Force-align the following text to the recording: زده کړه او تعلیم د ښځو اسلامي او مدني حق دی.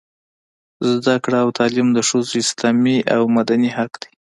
زده 1.03 1.15
کړه 1.23 1.37
او 1.43 1.49
تعلیم 1.59 1.87
د 1.93 1.99
ښځو 2.09 2.33
اسلامي 2.43 2.97
او 3.15 3.21
مدني 3.35 3.69
حق 3.77 3.91
دی. 4.01 4.11